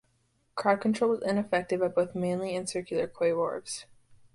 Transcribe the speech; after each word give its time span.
Crowd 0.55 0.81
control 0.81 1.11
was 1.11 1.21
ineffective 1.21 1.79
at 1.83 1.93
both 1.93 2.13
the 2.13 2.19
Manly 2.19 2.55
and 2.55 2.67
Circular 2.67 3.05
Quay 3.07 3.33
wharves. 3.33 3.85